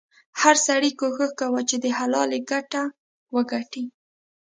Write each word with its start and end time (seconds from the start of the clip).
هر 0.41 0.55
سړي 0.67 0.91
کوښښ 0.99 1.31
کاوه 1.39 1.61
چې 1.69 1.75
د 1.83 1.85
حلالې 1.97 2.39
ګټه 2.51 2.83
وګټي. 3.35 3.85